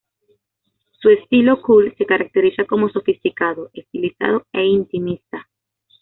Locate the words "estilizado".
3.75-4.47